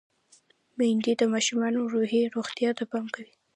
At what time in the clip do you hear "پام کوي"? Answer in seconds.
2.91-3.33